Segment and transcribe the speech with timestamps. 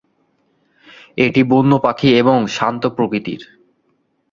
[1.17, 3.41] এটি বন্য পাখি এবং শান্ত প্রকৃতির।